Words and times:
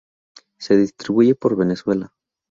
Se 0.57 0.75
distribuye 0.75 1.35
por 1.35 1.55
Venezuela. 1.55 2.11